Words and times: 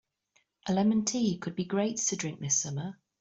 A 0.65 0.73
lemon 0.73 1.05
tea 1.05 1.37
could 1.37 1.55
be 1.55 1.63
great 1.63 1.97
to 1.97 2.15
drink 2.15 2.39
this 2.39 2.59
summer. 2.59 2.97